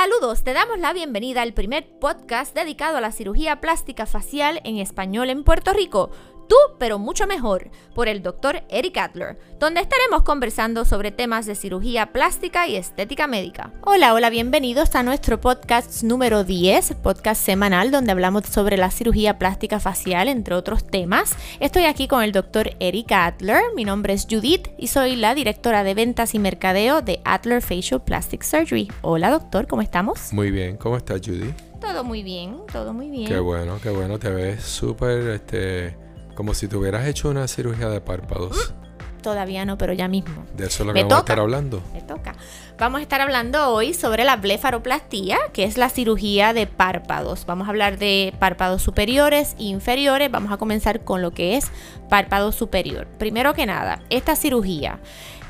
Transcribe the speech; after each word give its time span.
Saludos, 0.00 0.44
te 0.44 0.52
damos 0.52 0.78
la 0.78 0.92
bienvenida 0.92 1.42
al 1.42 1.54
primer 1.54 1.98
podcast 1.98 2.54
dedicado 2.54 2.98
a 2.98 3.00
la 3.00 3.10
cirugía 3.10 3.60
plástica 3.60 4.06
facial 4.06 4.60
en 4.62 4.78
español 4.78 5.28
en 5.28 5.42
Puerto 5.42 5.72
Rico 5.72 6.12
tú, 6.48 6.56
pero 6.78 6.98
mucho 6.98 7.26
mejor, 7.26 7.70
por 7.94 8.08
el 8.08 8.22
doctor 8.22 8.62
Eric 8.70 8.96
Adler, 8.96 9.38
donde 9.60 9.80
estaremos 9.80 10.22
conversando 10.22 10.84
sobre 10.84 11.12
temas 11.12 11.46
de 11.46 11.54
cirugía 11.54 12.12
plástica 12.12 12.66
y 12.66 12.76
estética 12.76 13.26
médica. 13.26 13.70
Hola, 13.82 14.14
hola, 14.14 14.30
bienvenidos 14.30 14.94
a 14.94 15.02
nuestro 15.02 15.40
podcast 15.40 16.02
número 16.02 16.44
10, 16.44 16.94
podcast 17.02 17.44
semanal 17.44 17.90
donde 17.90 18.12
hablamos 18.12 18.46
sobre 18.46 18.76
la 18.76 18.90
cirugía 18.90 19.38
plástica 19.38 19.78
facial, 19.78 20.28
entre 20.28 20.54
otros 20.54 20.86
temas. 20.86 21.36
Estoy 21.60 21.84
aquí 21.84 22.08
con 22.08 22.22
el 22.22 22.32
doctor 22.32 22.70
Eric 22.80 23.12
Adler, 23.12 23.62
mi 23.76 23.84
nombre 23.84 24.14
es 24.14 24.26
Judith 24.28 24.68
y 24.78 24.88
soy 24.88 25.16
la 25.16 25.34
directora 25.34 25.84
de 25.84 25.94
ventas 25.94 26.34
y 26.34 26.38
mercadeo 26.38 27.02
de 27.02 27.20
Adler 27.24 27.60
Facial 27.60 28.02
Plastic 28.02 28.42
Surgery. 28.42 28.90
Hola, 29.02 29.30
doctor, 29.30 29.66
¿cómo 29.66 29.82
estamos? 29.82 30.32
Muy 30.32 30.50
bien, 30.50 30.76
¿cómo 30.78 30.96
estás, 30.96 31.20
Judy? 31.24 31.52
Todo 31.80 32.02
muy 32.02 32.22
bien, 32.22 32.56
todo 32.72 32.92
muy 32.92 33.10
bien. 33.10 33.28
Qué 33.28 33.38
bueno, 33.38 33.78
qué 33.82 33.90
bueno, 33.90 34.18
te 34.18 34.30
ves 34.30 34.64
súper, 34.64 35.28
este 35.28 36.07
como 36.38 36.54
si 36.54 36.68
te 36.68 36.76
hubieras 36.76 37.04
hecho 37.08 37.30
una 37.30 37.48
cirugía 37.48 37.88
de 37.88 38.00
párpados. 38.00 38.72
Todavía 39.22 39.64
no, 39.64 39.76
pero 39.76 39.92
ya 39.92 40.06
mismo. 40.06 40.46
De 40.56 40.66
eso 40.66 40.84
es 40.84 40.86
lo 40.86 40.94
que 40.94 41.02
vamos 41.02 41.16
a 41.16 41.18
estar 41.18 41.40
hablando. 41.40 41.82
Me 41.92 42.00
toca. 42.00 42.36
Vamos 42.78 43.00
a 43.00 43.02
estar 43.02 43.20
hablando 43.20 43.70
hoy 43.70 43.92
sobre 43.92 44.22
la 44.22 44.36
blefaroplastía, 44.36 45.36
que 45.52 45.64
es 45.64 45.76
la 45.76 45.88
cirugía 45.88 46.52
de 46.52 46.68
párpados. 46.68 47.44
Vamos 47.44 47.66
a 47.66 47.70
hablar 47.70 47.98
de 47.98 48.32
párpados 48.38 48.82
superiores 48.82 49.56
e 49.58 49.64
inferiores. 49.64 50.30
Vamos 50.30 50.52
a 50.52 50.58
comenzar 50.58 51.02
con 51.02 51.22
lo 51.22 51.32
que 51.32 51.56
es 51.56 51.72
párpado 52.08 52.52
superior. 52.52 53.08
Primero 53.18 53.52
que 53.52 53.66
nada, 53.66 54.02
esta 54.08 54.36
cirugía 54.36 55.00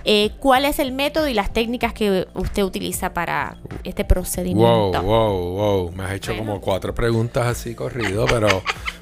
eh, 0.04 0.30
¿Cuál 0.38 0.64
es 0.64 0.78
el 0.78 0.92
método 0.92 1.28
y 1.28 1.34
las 1.34 1.52
técnicas 1.52 1.92
que 1.92 2.26
usted 2.34 2.62
utiliza 2.62 3.12
para 3.12 3.56
este 3.84 4.04
procedimiento? 4.04 5.02
Wow, 5.02 5.02
wow, 5.02 5.52
wow. 5.56 5.92
Me 5.92 6.04
has 6.04 6.12
hecho 6.12 6.36
como 6.36 6.60
cuatro 6.60 6.94
preguntas 6.94 7.46
así 7.46 7.74
corrido, 7.74 8.26
pero 8.26 8.48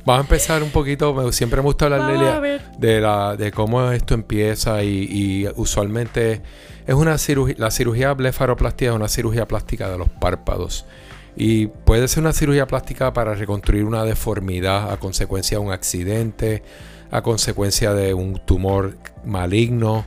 vamos 0.05 0.21
a 0.21 0.23
empezar 0.23 0.63
un 0.63 0.71
poquito. 0.71 1.31
Siempre 1.33 1.61
me 1.61 1.65
gusta 1.65 1.87
hablar 1.87 2.61
de, 2.79 3.01
la, 3.01 3.37
de 3.37 3.53
cómo 3.53 3.91
esto 3.93 4.15
empieza 4.15 4.83
y, 4.83 5.49
usualmente 5.57 6.43
es 6.87 6.95
una 6.95 7.19
cirugía, 7.19 7.57
la 7.59 7.71
cirugía 7.71 8.13
blefaroplastia 8.15 8.91
es 8.91 8.95
una 8.95 9.09
cirugía 9.09 9.47
plástica 9.47 9.91
de 9.91 9.99
los 9.99 10.09
párpados. 10.09 10.87
Y 11.37 11.67
puede 11.67 12.09
ser 12.09 12.23
una 12.23 12.33
cirugía 12.33 12.67
plástica 12.67 13.13
para 13.13 13.35
reconstruir 13.35 13.85
una 13.85 14.05
deformidad 14.05 14.91
a 14.91 14.97
consecuencia 14.97 15.59
de 15.59 15.65
un 15.65 15.73
accidente, 15.73 16.63
a 17.11 17.21
consecuencia 17.21 17.93
de 17.93 18.15
un 18.15 18.39
tumor 18.39 18.97
maligno, 19.25 20.07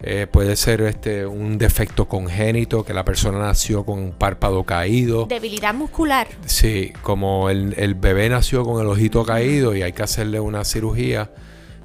eh, 0.00 0.28
puede 0.30 0.54
ser 0.54 0.80
este, 0.82 1.26
un 1.26 1.58
defecto 1.58 2.06
congénito, 2.06 2.84
que 2.84 2.94
la 2.94 3.04
persona 3.04 3.38
nació 3.38 3.84
con 3.84 3.98
un 3.98 4.12
párpado 4.12 4.62
caído. 4.62 5.26
Debilidad 5.26 5.74
muscular. 5.74 6.28
Sí, 6.46 6.92
como 7.02 7.50
el, 7.50 7.94
bebé 7.96 8.28
nació 8.28 8.62
con 8.64 8.80
el 8.80 8.86
ojito 8.86 9.24
caído 9.24 9.74
y 9.74 9.82
hay 9.82 9.92
que 9.92 10.04
hacerle 10.04 10.38
una 10.38 10.64
cirugía 10.64 11.32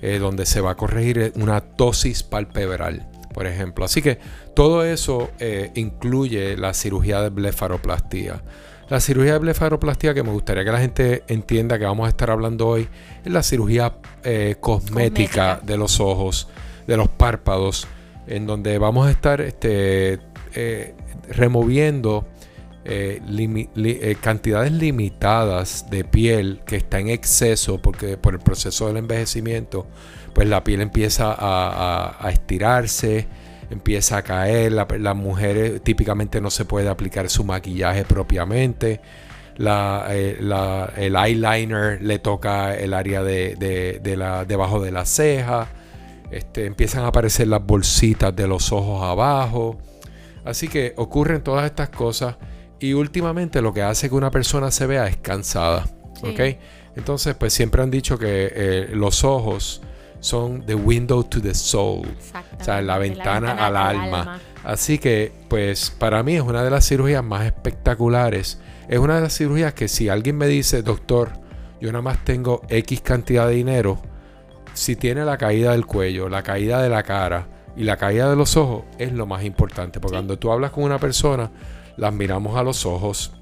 eh, 0.01 0.19
donde 0.19 0.45
se 0.45 0.61
va 0.61 0.71
a 0.71 0.75
corregir 0.75 1.33
una 1.37 1.61
tosis 1.61 2.21
palpebral, 2.21 3.07
por 3.33 3.47
ejemplo. 3.47 3.83
Así 3.83 4.03
que 4.03 4.19
todo 4.55 4.85
eso 4.85 5.31
eh, 5.39 5.71
incluye 5.73 6.55
la 6.55 6.75
cirugía 6.75 7.19
de 7.21 7.29
blefaroplastía. 7.29 8.43
La 8.89 8.99
cirugía 8.99 9.33
de 9.33 9.39
blefaroplastía 9.39 10.13
que 10.13 10.21
me 10.21 10.29
gustaría 10.29 10.63
que 10.63 10.71
la 10.71 10.79
gente 10.79 11.23
entienda 11.27 11.79
que 11.79 11.85
vamos 11.85 12.05
a 12.05 12.09
estar 12.09 12.29
hablando 12.29 12.67
hoy 12.67 12.87
es 13.25 13.31
la 13.31 13.41
cirugía 13.41 13.95
cosmética 14.59 15.59
de 15.63 15.77
los 15.77 15.99
ojos, 15.99 16.47
de 16.85 16.97
los 16.97 17.07
párpados 17.07 17.87
en 18.27 18.45
donde 18.45 18.77
vamos 18.77 19.07
a 19.07 19.11
estar 19.11 19.41
este, 19.41 20.19
eh, 20.55 20.93
removiendo 21.29 22.25
eh, 22.85 23.21
eh, 23.25 24.15
cantidades 24.19 24.71
limitadas 24.71 25.89
de 25.89 26.03
piel 26.03 26.61
que 26.65 26.75
está 26.75 26.99
en 26.99 27.09
exceso 27.09 27.81
porque 27.81 28.17
por 28.17 28.33
el 28.33 28.39
proceso 28.39 28.87
del 28.87 28.97
envejecimiento 28.97 29.87
pues 30.33 30.47
la 30.49 30.63
piel 30.63 30.81
empieza 30.81 31.33
a, 31.37 32.29
estirarse 32.29 33.27
empieza 33.69 34.17
a 34.17 34.21
caer 34.21 34.73
las 34.73 35.15
mujeres 35.15 35.81
típicamente 35.81 36.41
no 36.41 36.49
se 36.49 36.65
puede 36.65 36.89
aplicar 36.89 37.29
su 37.29 37.45
maquillaje 37.45 38.03
propiamente 38.03 38.99
el 39.57 41.15
eyeliner 41.15 42.01
le 42.01 42.19
toca 42.19 42.75
el 42.75 42.93
área 42.93 43.23
de, 43.23 44.15
la, 44.17 44.43
debajo 44.43 44.81
de 44.81 44.91
la 44.91 45.05
ceja 45.05 45.69
este, 46.33 46.65
empiezan 46.65 47.03
a 47.03 47.07
aparecer 47.07 47.47
las 47.47 47.65
bolsitas 47.65 48.35
de 48.35 48.47
los 48.47 48.71
ojos 48.71 49.03
abajo. 49.03 49.77
Así 50.45 50.67
que 50.67 50.93
ocurren 50.97 51.41
todas 51.41 51.65
estas 51.65 51.89
cosas 51.89 52.35
y 52.79 52.93
últimamente 52.93 53.61
lo 53.61 53.73
que 53.73 53.81
hace 53.81 54.09
que 54.09 54.15
una 54.15 54.31
persona 54.31 54.71
se 54.71 54.85
vea 54.87 55.07
es 55.07 55.17
cansada. 55.17 55.85
Entonces, 56.95 57.35
pues 57.35 57.53
siempre 57.53 57.81
han 57.81 57.91
dicho 57.91 58.17
que 58.17 58.51
eh, 58.53 58.89
los 58.93 59.23
ojos 59.23 59.81
son 60.19 60.65
the 60.65 60.75
window 60.75 61.23
to 61.23 61.41
the 61.41 61.53
soul, 61.53 62.07
o 62.59 62.63
sea, 62.63 62.81
la 62.81 62.97
ventana, 62.97 63.53
al 63.65 63.75
alma. 63.75 64.39
Así 64.63 64.97
que, 64.97 65.31
pues 65.49 65.91
para 65.91 66.23
mí 66.23 66.35
es 66.35 66.41
una 66.41 66.63
de 66.63 66.69
las 66.69 66.87
cirugías 66.87 67.23
más 67.23 67.45
espectaculares. 67.45 68.59
Es 68.87 68.99
una 68.99 69.15
de 69.15 69.21
las 69.21 69.37
cirugías 69.37 69.73
que 69.73 69.87
si 69.87 70.09
alguien 70.09 70.37
me 70.37 70.47
dice, 70.47 70.81
doctor, 70.81 71.31
yo 71.81 71.91
nada 71.91 72.01
más 72.01 72.23
tengo 72.23 72.61
X 72.69 73.01
cantidad 73.01 73.47
de 73.47 73.55
dinero, 73.55 74.01
si 74.73 74.95
tiene 74.95 75.25
la 75.25 75.37
caída 75.37 75.71
del 75.71 75.85
cuello, 75.85 76.29
la 76.29 76.43
caída 76.43 76.81
de 76.81 76.89
la 76.89 77.03
cara 77.03 77.47
y 77.75 77.83
la 77.83 77.97
caída 77.97 78.29
de 78.29 78.35
los 78.35 78.57
ojos, 78.57 78.83
es 78.97 79.11
lo 79.13 79.25
más 79.25 79.43
importante. 79.43 79.99
Porque 79.99 80.15
cuando 80.15 80.37
tú 80.37 80.51
hablas 80.51 80.71
con 80.71 80.83
una 80.83 80.99
persona, 80.99 81.51
las 81.97 82.13
miramos 82.13 82.57
a 82.57 82.63
los 82.63 82.85
ojos 82.85 83.33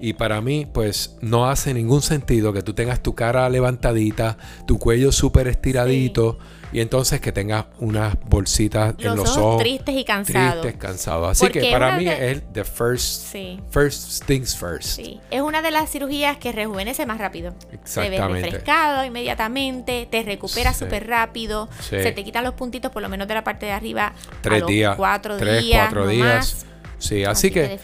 y 0.00 0.12
para 0.14 0.40
mí, 0.40 0.66
pues 0.72 1.16
no 1.20 1.48
hace 1.48 1.74
ningún 1.74 2.02
sentido 2.02 2.52
que 2.52 2.62
tú 2.62 2.74
tengas 2.74 3.02
tu 3.02 3.14
cara 3.14 3.48
levantadita, 3.48 4.36
tu 4.66 4.78
cuello 4.78 5.12
súper 5.12 5.48
estiradito 5.48 6.38
y 6.72 6.80
entonces 6.80 7.20
que 7.20 7.32
tengas 7.32 7.66
unas 7.78 8.16
bolsitas 8.26 8.94
en 8.98 9.16
los 9.16 9.36
ojos, 9.36 9.62
tristes 9.62 9.96
y 9.96 10.04
cansados. 10.04 10.62
Tristes, 10.62 10.80
cansados. 10.80 11.30
Así 11.30 11.48
que 11.50 11.70
para 11.70 11.96
mí 11.96 12.06
es 12.06 12.42
the 12.52 12.64
first, 12.64 13.34
first 13.70 14.24
things 14.26 14.56
first. 14.56 14.88
Sí. 14.88 15.20
Es 15.30 15.40
una 15.40 15.62
de 15.62 15.70
las 15.70 15.90
cirugías 15.90 16.36
que 16.36 16.52
rejuvenece 16.52 17.06
más 17.06 17.18
rápido. 17.18 17.54
Exactamente. 17.72 18.18
Te 18.18 18.22
ves 18.22 18.42
refrescado 18.42 19.04
inmediatamente, 19.04 20.06
te 20.10 20.22
recuperas 20.22 20.78
súper 20.78 21.06
rápido, 21.06 21.68
se 21.80 22.12
te 22.12 22.24
quitan 22.24 22.44
los 22.44 22.54
puntitos 22.54 22.92
por 22.92 23.02
lo 23.02 23.08
menos 23.08 23.26
de 23.28 23.34
la 23.34 23.44
parte 23.44 23.66
de 23.66 23.72
arriba. 23.72 24.12
Tres 24.42 24.66
días. 24.66 24.96
Cuatro 24.96 25.36
tres, 25.36 25.62
días. 25.62 25.86
Cuatro 25.86 26.06
días. 26.06 26.66
Sí, 26.98 27.24
así, 27.24 27.50
que, 27.50 27.78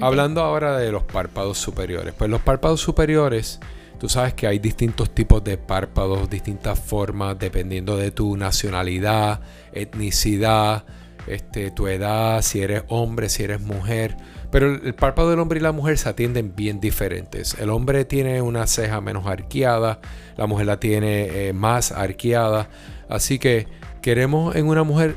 hablando 0.00 0.42
ahora 0.42 0.78
de 0.78 0.92
los 0.92 1.02
párpados 1.02 1.58
superiores, 1.58 2.14
pues 2.16 2.30
los 2.30 2.40
párpados 2.40 2.80
superiores, 2.80 3.58
tú 3.98 4.08
sabes 4.08 4.32
que 4.34 4.46
hay 4.46 4.60
distintos 4.60 5.10
tipos 5.10 5.42
de 5.42 5.58
párpados, 5.58 6.30
distintas 6.30 6.78
formas, 6.78 7.38
dependiendo 7.38 7.96
de 7.96 8.12
tu 8.12 8.36
nacionalidad, 8.36 9.40
etnicidad, 9.72 10.84
este, 11.26 11.70
tu 11.70 11.88
edad, 11.88 12.42
si 12.42 12.62
eres 12.62 12.84
hombre, 12.88 13.28
si 13.28 13.42
eres 13.42 13.60
mujer. 13.60 14.16
Pero 14.50 14.74
el, 14.74 14.94
párpado 14.94 15.30
del 15.30 15.38
hombre 15.38 15.60
y 15.60 15.62
la 15.62 15.72
mujer 15.72 15.98
se 15.98 16.08
atienden 16.08 16.54
bien 16.56 16.80
diferentes. 16.80 17.56
El 17.58 17.70
hombre 17.70 18.04
tiene 18.04 18.40
una 18.42 18.66
ceja 18.66 19.00
menos 19.00 19.26
arqueada, 19.26 20.00
la 20.36 20.46
mujer 20.46 20.66
la 20.66 20.80
tiene 20.80 21.48
eh, 21.48 21.52
más 21.52 21.92
arqueada. 21.92 22.68
Así 23.08 23.38
que 23.38 23.66
queremos 24.00 24.56
en 24.56 24.66
una 24.66 24.82
mujer 24.82 25.16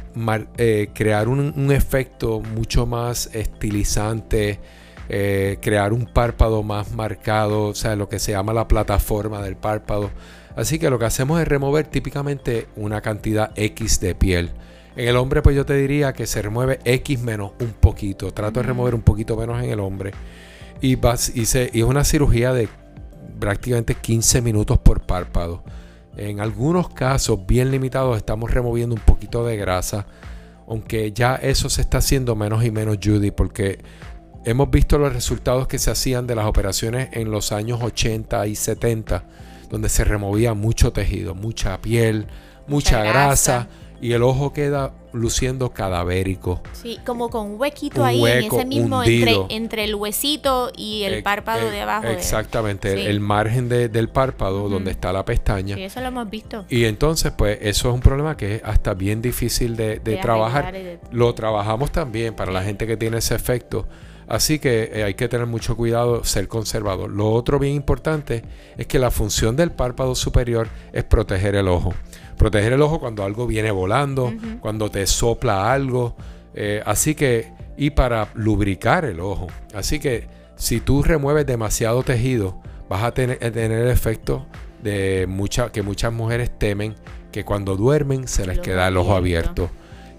eh, 0.58 0.90
crear 0.94 1.28
un, 1.28 1.72
efecto 1.72 2.42
mucho 2.42 2.86
más 2.86 3.30
estilizante, 3.34 4.60
eh, 5.10 5.58
crear 5.62 5.94
un 5.94 6.06
párpado 6.06 6.64
más 6.64 6.92
marcado, 6.92 7.68
o 7.68 7.76
sea, 7.76 7.96
lo 7.96 8.10
que 8.10 8.20
se 8.20 8.32
llama 8.32 8.54
la 8.54 8.68
plataforma 8.68 9.42
del 9.42 9.56
párpado. 9.56 10.10
Así 10.56 10.78
que 10.78 10.90
lo 10.90 11.00
que 11.00 11.06
hacemos 11.06 11.42
es 11.42 11.48
remover 11.48 11.88
típicamente 11.88 12.68
una 12.76 13.02
cantidad 13.02 13.52
X 13.56 14.00
de 14.00 14.16
piel. 14.16 14.52
En 14.96 15.08
el 15.08 15.16
hombre, 15.16 15.42
pues 15.42 15.56
yo 15.56 15.66
te 15.66 15.76
diría 15.76 16.14
que 16.14 16.28
se 16.28 16.42
remueve 16.42 16.80
X 16.86 17.20
menos 17.20 17.54
un 17.60 17.72
poquito. 17.72 18.32
Trato 18.32 18.60
de 18.60 18.68
remover 18.68 18.94
un 18.94 19.02
poquito 19.02 19.36
menos 19.36 19.64
en 19.64 19.72
el 19.72 19.80
hombre. 19.80 20.12
Y, 20.82 20.96
vas, 20.96 21.32
y, 21.36 21.42
y 21.42 21.80
es 21.80 21.86
una 21.86 22.04
cirugía 22.04 22.54
de 22.54 22.70
prácticamente 23.40 23.96
15 23.96 24.42
minutos 24.42 24.78
por 24.78 25.02
párpado. 25.02 25.64
En 26.16 26.40
algunos 26.40 26.90
casos 26.90 27.46
bien 27.46 27.72
limitados 27.72 28.18
estamos 28.18 28.52
removiendo 28.52 28.96
un 28.96 29.02
poquito 29.02 29.46
de 29.46 29.58
grasa, 29.58 30.06
aunque 30.68 31.12
ya 31.12 31.36
eso 31.36 31.70
se 31.70 31.82
está 31.82 31.98
haciendo 31.98 32.36
menos 32.36 32.64
y 32.64 32.72
menos 32.72 32.98
Judy, 33.04 33.32
porque 33.32 33.80
hemos 34.46 34.70
visto 34.70 34.98
los 34.98 35.14
resultados 35.14 35.68
que 35.68 35.80
se 35.80 35.92
hacían 35.92 36.28
de 36.28 36.36
las 36.36 36.46
operaciones 36.46 37.10
en 37.14 37.32
los 37.32 37.52
años 37.52 37.82
80 37.82 38.46
y 38.48 38.56
70, 38.56 39.24
donde 39.70 39.90
se 39.90 40.04
removía 40.04 40.54
mucho 40.54 40.94
tejido, 40.94 41.34
mucha 41.34 41.82
piel, 41.82 42.28
mucha, 42.68 43.04
grasa 43.04 43.68
y 44.04 44.12
el 44.12 44.22
ojo 44.22 44.52
queda 44.52 44.92
luciendo 45.14 45.72
cadavérico. 45.72 46.62
Sí, 46.74 47.00
como 47.06 47.30
con 47.30 47.52
un 47.52 47.62
huequito 47.62 48.04
ahí, 48.04 48.22
en 48.26 48.44
ese 48.44 48.66
mismo, 48.66 49.02
entre, 49.02 49.38
entre, 49.48 49.86
el 49.86 49.96
huesito 49.96 50.74
y 50.76 51.04
el 51.04 51.24
párpado 51.24 51.72
de 51.72 51.80
abajo. 51.80 52.08
Exactamente, 52.08 53.10
el, 53.10 53.22
margen 53.22 53.70
del 53.70 54.10
párpado 54.10 54.68
donde 54.68 54.92
está 54.92 55.14
la 55.14 55.24
pestaña. 55.24 55.76
Sí, 55.76 55.84
eso 55.84 56.02
lo 56.02 56.08
hemos 56.08 56.30
visto. 56.30 56.66
Y 56.68 56.84
entonces, 56.84 57.32
pues, 57.32 57.60
eso 57.62 57.88
es 57.88 57.96
un 57.96 58.02
problema 58.02 58.36
que 58.36 58.56
es 58.56 58.62
hasta 58.66 58.94
bien 58.94 59.22
difícil 59.22 59.78
de, 59.78 60.00
trabajar. 60.22 60.76
Lo 61.12 61.34
trabajamos 61.34 61.94
también 61.94 62.36
para 62.36 62.52
la 62.52 62.62
gente 62.62 62.86
que 62.86 62.98
tiene 62.98 63.20
ese 63.20 63.36
efecto. 63.36 63.88
Así 64.28 64.60
que 64.60 64.90
eh, 64.94 65.04
hay 65.04 65.14
que 65.14 65.28
tener 65.28 65.48
mucho 65.48 65.78
cuidado, 65.78 66.24
ser 66.24 66.48
conservador. 66.48 67.10
Lo 67.10 67.32
otro 67.32 67.60
bien 67.60 67.74
importante 67.74 68.44
es 68.78 68.88
que 68.88 69.00
la 69.00 69.12
función 69.12 69.56
del 69.56 69.72
párpado 69.72 70.16
superior 70.16 70.70
es 70.92 71.04
proteger 71.04 71.56
el 71.56 71.68
ojo. 71.68 71.94
Proteger 72.38 72.74
el 72.74 72.82
ojo 72.82 73.00
cuando 73.00 73.24
algo 73.24 73.48
viene 73.48 73.72
volando, 73.72 74.34
cuando 74.60 74.90
te 74.90 75.06
sopla 75.08 75.72
algo. 75.72 76.16
Eh, 76.54 76.82
así 76.86 77.16
que, 77.16 77.52
y 77.78 77.92
para 77.92 78.30
lubricar 78.36 79.06
el 79.06 79.20
ojo. 79.20 79.48
Así 79.74 80.00
que 80.00 80.28
si 80.56 80.80
tú 80.80 81.04
remueves 81.04 81.46
demasiado 81.46 82.04
tejido, 82.04 82.62
vas 82.90 83.04
a 83.04 83.14
tener, 83.14 83.38
el 83.42 83.88
efecto 83.88 84.46
de 84.82 85.26
mucha, 85.28 85.72
que 85.72 85.82
muchas 85.82 86.14
mujeres 86.14 86.52
temen 86.58 86.96
que 87.32 87.44
cuando 87.44 87.76
duermen 87.76 88.28
se 88.28 88.46
les 88.46 88.60
queda 88.60 88.88
el 88.88 88.98
ojo 88.98 89.16
abierto. 89.16 89.70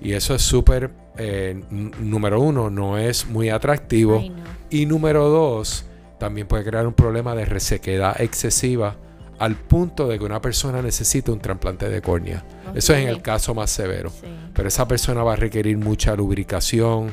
Y 0.01 0.13
eso 0.13 0.35
es 0.35 0.43
súper, 0.43 0.91
eh, 1.17 1.63
número 1.71 2.41
uno, 2.41 2.71
no 2.71 2.99
es 2.99 3.27
muy 3.27 3.49
atractivo. 3.51 4.25
Y 4.71 4.87
número 4.87 5.29
dos, 5.29 5.87
también 6.19 6.47
puede 6.47 6.65
crear 6.65 6.87
un 6.87 6.95
problema 6.95 7.35
de 7.35 7.45
resequedad 7.45 8.21
excesiva 8.21 8.97
al 9.39 9.57
punto 9.57 10.09
de 10.09 10.19
que 10.19 10.25
una 10.25 10.41
persona 10.41 10.83
necesite 10.83 11.31
un 11.31 11.41
trasplante 11.41 11.89
de 11.89 12.03
córnea. 12.03 12.45
Eso 12.75 12.95
es 12.95 13.03
en 13.03 13.09
el 13.09 13.23
caso 13.23 13.55
más 13.55 13.71
severo. 13.71 14.11
Pero 14.55 14.69
esa 14.69 14.89
persona 14.89 15.23
va 15.23 15.35
a 15.35 15.37
requerir 15.37 15.79
mucha 15.79 16.15
lubricación 16.15 17.13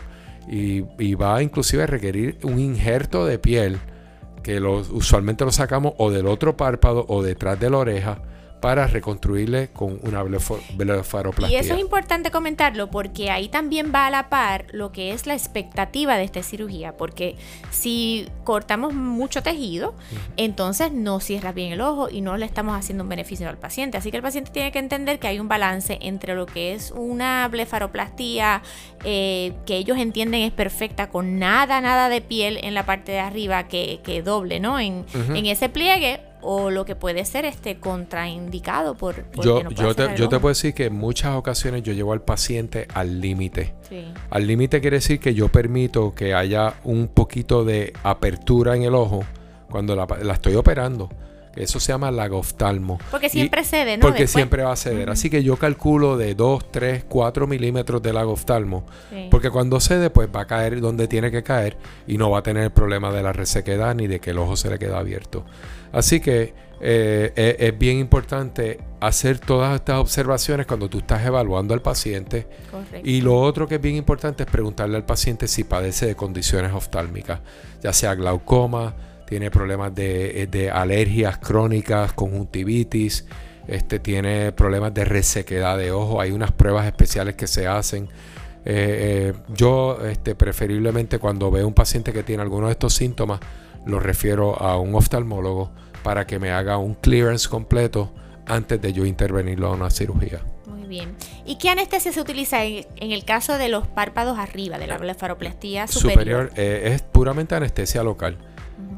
y, 0.49 0.83
y, 0.97 1.13
va 1.13 1.41
inclusive 1.41 1.83
a 1.83 1.87
requerir 1.87 2.37
un 2.43 2.59
injerto 2.59 3.25
de 3.25 3.39
piel 3.39 3.79
que 4.43 4.59
usualmente 4.59 5.45
lo 5.45 5.51
sacamos 5.51 5.93
o 5.97 6.09
del 6.09 6.25
otro 6.27 6.57
párpado 6.57 7.05
o 7.07 7.21
detrás 7.21 7.59
de 7.59 7.69
la 7.69 7.77
oreja 7.77 8.21
para 8.61 8.85
reconstruirle 8.85 9.69
con 9.69 9.99
una 10.03 10.21
blefaroplastia. 10.21 11.49
Y 11.49 11.55
eso 11.55 11.73
es 11.73 11.79
importante 11.79 12.29
comentarlo 12.29 12.91
porque 12.91 13.31
ahí 13.31 13.49
también 13.49 13.91
va 13.93 14.05
a 14.05 14.11
la 14.11 14.29
par 14.29 14.67
lo 14.71 14.91
que 14.91 15.11
es 15.11 15.25
la 15.25 15.33
expectativa 15.33 16.15
de 16.15 16.23
esta 16.23 16.43
cirugía, 16.43 16.95
porque 16.95 17.35
si 17.71 18.27
cortamos 18.43 18.93
mucho 18.93 19.41
tejido, 19.41 19.95
entonces 20.37 20.91
no 20.91 21.19
cierra 21.19 21.51
bien 21.51 21.73
el 21.73 21.81
ojo 21.81 22.07
y 22.09 22.21
no 22.21 22.37
le 22.37 22.45
estamos 22.45 22.77
haciendo 22.77 23.03
un 23.03 23.09
beneficio 23.09 23.49
al 23.49 23.57
paciente. 23.57 23.97
Así 23.97 24.11
que 24.11 24.17
el 24.17 24.23
paciente 24.23 24.51
tiene 24.51 24.71
que 24.71 24.79
entender 24.79 25.17
que 25.17 25.27
hay 25.27 25.39
un 25.39 25.47
balance 25.47 25.97
entre 25.99 26.35
lo 26.35 26.45
que 26.45 26.73
es 26.73 26.91
una 26.95 27.47
blefaroplastia 27.47 28.61
eh, 29.03 29.53
que 29.65 29.77
ellos 29.77 29.97
entienden 29.97 30.43
es 30.43 30.51
perfecta, 30.51 31.09
con 31.09 31.39
nada, 31.39 31.81
nada 31.81 32.09
de 32.09 32.21
piel 32.21 32.59
en 32.61 32.75
la 32.75 32.85
parte 32.85 33.11
de 33.11 33.19
arriba 33.19 33.67
que, 33.67 34.21
doble, 34.23 34.59
¿no? 34.59 34.79
En, 34.79 35.05
en 35.13 35.45
ese 35.47 35.67
pliegue 35.67 36.19
o 36.41 36.69
lo 36.69 36.85
que 36.85 36.95
puede 36.95 37.25
ser 37.25 37.45
este 37.45 37.79
contraindicado 37.79 38.95
por, 38.95 39.25
yo, 39.41 39.67
yo, 39.69 39.95
te, 39.95 40.15
yo 40.15 40.29
te 40.29 40.39
puedo 40.39 40.49
decir 40.49 40.73
que 40.73 40.85
en 40.85 40.95
muchas 40.95 41.35
ocasiones 41.35 41.83
yo 41.83 41.93
llevo 41.93 42.13
al 42.13 42.21
paciente 42.21 42.87
al 42.93 43.21
límite. 43.21 43.73
Al 44.29 44.47
límite 44.47 44.79
quiere 44.79 44.97
decir 44.97 45.19
que 45.19 45.33
yo 45.33 45.49
permito 45.49 46.13
que 46.15 46.33
haya 46.33 46.75
un 46.83 47.09
poquito 47.09 47.65
de 47.65 47.93
apertura 48.03 48.75
en 48.75 48.83
el 48.83 48.95
ojo 48.95 49.23
cuando 49.69 49.95
la, 49.95 50.05
estoy 50.33 50.55
operando. 50.55 51.09
Eso 51.55 51.79
se 51.79 51.91
llama 51.91 52.11
lagoftalmo. 52.11 52.97
Porque 53.11 53.29
siempre 53.29 53.63
cede, 53.63 53.97
¿no? 53.97 54.07
Porque 54.07 54.27
siempre 54.27 54.63
va 54.63 54.71
a 54.71 54.75
ceder. 54.75 55.09
Así 55.09 55.29
que 55.29 55.43
yo 55.43 55.57
calculo 55.57 56.17
de 56.17 56.33
2, 56.33 56.71
3, 56.71 57.05
4 57.07 57.47
milímetros 57.47 58.01
de 58.01 58.13
lagoftalmo. 58.13 58.85
Porque 59.29 59.49
cuando 59.49 59.79
cede, 59.79 60.09
pues 60.09 60.29
va 60.33 60.41
a 60.41 60.47
caer 60.47 60.79
donde 60.79 61.07
tiene 61.07 61.31
que 61.31 61.43
caer 61.43 61.77
y 62.07 62.17
no 62.17 62.29
va 62.29 62.39
a 62.39 62.43
tener 62.43 62.63
el 62.63 62.71
problema 62.71 63.11
de 63.11 63.23
la 63.23 63.33
resequedad 63.33 63.95
ni 63.95 64.07
de 64.07 64.19
que 64.19 64.31
el 64.31 64.39
ojo 64.39 64.55
se 64.55 64.69
le 64.69 64.79
queda 64.79 64.99
abierto. 64.99 65.45
Así 65.91 66.19
que 66.21 66.53
eh, 66.83 67.31
e, 67.35 67.67
es, 67.67 67.77
bien 67.77 67.99
importante 67.99 68.79
hacer 68.99 69.37
todas 69.37 69.75
estas 69.75 69.97
observaciones 69.97 70.65
cuando 70.65 70.89
tú 70.89 70.97
estás 70.97 71.23
evaluando 71.23 71.75
al 71.75 71.81
paciente. 71.81 72.47
Y 73.03 73.21
lo 73.21 73.39
otro 73.39 73.67
que 73.67 73.75
es 73.75 73.81
bien 73.81 73.95
importante 73.95 74.43
es 74.43 74.49
preguntarle 74.49 74.97
al 74.97 75.05
paciente 75.05 75.47
si 75.47 75.63
padece 75.63 76.07
de 76.07 76.15
condiciones 76.15 76.71
oftálmicas, 76.73 77.39
ya 77.83 77.93
sea 77.93 78.15
glaucoma, 78.15 78.95
tiene 79.31 79.49
problemas 79.49 79.95
de, 79.95 80.43
eh, 80.51 80.69
alergias 80.69 81.37
crónicas, 81.37 82.11
conjuntivitis, 82.11 83.25
este, 83.65 83.97
tiene 83.97 84.51
problemas 84.51 84.93
de 84.93 85.05
resequedad 85.05 85.77
de 85.77 85.93
ojo. 85.93 86.19
Hay 86.19 86.31
unas 86.31 86.51
pruebas 86.51 86.85
especiales 86.85 87.35
que 87.35 87.47
se 87.47 87.65
hacen. 87.65 88.09
Eh, 88.65 89.31
yo 89.47 90.05
este, 90.05 90.35
preferiblemente 90.35 91.17
cuando 91.17 91.49
veo 91.49 91.65
un 91.65 91.73
paciente 91.73 92.11
que 92.11 92.23
tiene 92.23 92.43
alguno 92.43 92.65
de 92.65 92.73
estos 92.73 92.93
síntomas, 92.93 93.39
lo 93.85 94.01
refiero 94.01 94.61
a 94.61 94.77
un 94.77 94.95
oftalmólogo 94.95 95.71
para 96.03 96.27
que 96.27 96.37
me 96.37 96.51
haga 96.51 96.75
un 96.75 96.95
clearance 96.95 97.47
completo 97.47 98.11
antes 98.47 98.81
de 98.81 98.91
yo 98.91 99.05
intervenirlo 99.05 99.67
a 99.67 99.71
una 99.71 99.89
cirugía. 99.91 100.41
Muy 100.65 100.83
bien. 100.89 101.15
¿Y 101.45 101.57
qué 101.57 101.69
anestesia 101.69 102.11
se 102.11 102.19
utiliza 102.19 102.65
en, 102.65 102.85
el 102.97 103.23
caso 103.23 103.57
de 103.57 103.69
los 103.69 103.87
párpados 103.87 104.37
arriba, 104.37 104.77
de 104.77 104.87
la 104.87 104.97
blefaroplastia 104.97 105.87
superior? 105.87 106.49
Superior 106.49 106.51
eh, 106.57 106.91
es 106.93 107.01
puramente 107.01 107.55
anestesia 107.55 108.03
local, 108.03 108.37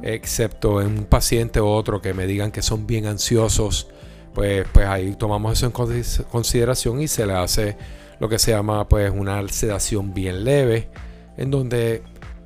excepto 0.02 0.82
en 0.82 1.00
un 1.00 1.06
paciente 1.06 1.62
u 1.62 1.68
otro 1.68 2.02
que 2.02 2.14
me 2.14 2.28
digan 2.28 2.52
que 2.52 2.62
son 2.62 2.86
bien 2.86 3.06
ansiosos, 3.06 3.88
pues, 4.34 4.66
pues 4.74 4.88
ahí 4.88 5.16
tomamos 5.16 5.54
eso 5.54 5.66
en 5.66 5.72
consideración 6.30 7.02
y 7.02 7.08
se 7.08 7.26
le 7.26 7.34
hace 7.34 7.78
lo 8.20 8.30
que 8.30 8.40
se 8.40 8.52
llama 8.52 8.88
pues 8.88 9.12
una 9.12 9.48
sedación 9.50 10.14
bien 10.14 10.44
leve, 10.44 10.90
en 11.38 11.52
donde 11.52 12.04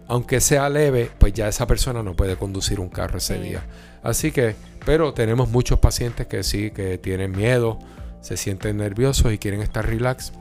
aunque 0.08 0.40
sea 0.40 0.70
leve, 0.70 1.12
pues 1.18 1.34
ya 1.34 1.48
esa 1.48 1.68
persona 1.68 2.02
no 2.02 2.16
puede 2.16 2.38
conducir 2.38 2.80
un 2.80 2.90
carro 2.90 3.18
ese 3.18 3.40
día. 3.40 3.64
Así 4.04 4.32
que, 4.32 4.56
pero 4.86 5.14
tenemos 5.14 5.50
muchos 5.50 5.80
pacientes 5.80 6.28
que 6.28 6.44
sí, 6.44 6.72
que 6.72 6.98
tienen 6.98 7.32
miedo, 7.32 7.78
se 8.22 8.38
sienten 8.38 8.78
nerviosos 8.78 9.34
y 9.34 9.38
quieren 9.38 9.62
estar 9.62 9.86
relax. 9.86 10.32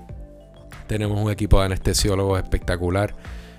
Tenemos 0.87 1.21
un 1.21 1.33
equipo 1.33 1.59
de 1.59 1.67
anestesiólogos 1.67 2.41
espectacular 2.41 3.15